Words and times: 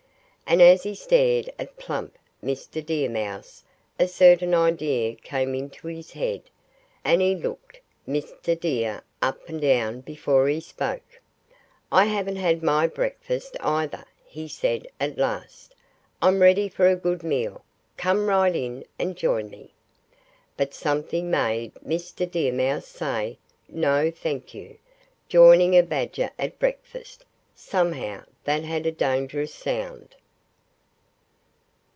And 0.47 0.61
as 0.61 0.83
he 0.83 0.95
stared 0.95 1.49
at 1.57 1.77
plump 1.77 2.17
Mr. 2.43 2.85
Deer 2.85 3.07
Mouse 3.09 3.63
a 3.97 4.05
certain 4.05 4.53
idea 4.53 5.15
came 5.15 5.55
into 5.55 5.87
his 5.87 6.11
head. 6.11 6.41
And 7.05 7.21
he 7.21 7.35
looked 7.37 7.79
Mr. 8.05 8.59
Deer 8.59 9.01
up 9.21 9.47
and 9.47 9.61
down 9.61 10.01
before 10.01 10.49
he 10.49 10.59
spoke. 10.59 11.21
"I 11.89 12.03
haven't 12.03 12.35
had 12.35 12.61
my 12.63 12.85
breakfast 12.85 13.55
either," 13.61 14.03
he 14.25 14.49
said 14.49 14.89
at 14.99 15.17
last. 15.17 15.73
"I'm 16.21 16.41
ready 16.41 16.67
for 16.67 16.89
a 16.89 16.97
good 16.97 17.23
meal. 17.23 17.63
Come 17.95 18.27
right 18.27 18.53
in 18.53 18.83
and 18.99 19.15
join 19.15 19.49
me!" 19.49 19.71
But 20.57 20.73
something 20.73 21.31
made 21.31 21.75
Mr. 21.75 22.29
Deer 22.29 22.51
Mouse 22.51 22.87
say, 22.87 23.37
"No, 23.69 24.11
thank 24.11 24.53
you!" 24.53 24.79
Joining 25.29 25.77
a 25.77 25.81
badger 25.81 26.31
at 26.37 26.59
breakfast! 26.59 27.23
Somehow 27.55 28.25
that 28.43 28.65
had 28.65 28.85
a 28.85 28.91
dangerous 28.91 29.53
sound. 29.53 30.13